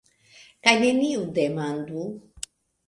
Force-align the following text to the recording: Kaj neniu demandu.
Kaj 0.69 0.73
neniu 0.85 1.29
demandu. 1.39 2.09